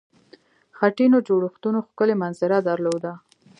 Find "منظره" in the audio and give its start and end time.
2.21-2.57